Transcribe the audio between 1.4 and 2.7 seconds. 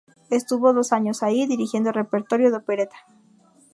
dirigiendo repertorio de